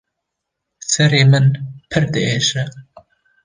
[0.91, 1.45] Serê min
[1.89, 2.63] pir diêşe.